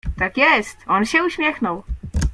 "Tak 0.17 0.37
jest, 0.37 0.77
on 0.87 1.05
się 1.05 1.23
uśmiechnął." 1.23 1.83